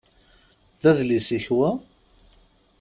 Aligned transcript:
D 0.81 0.83
adlis-ik 0.89 1.47
wa? 1.57 1.69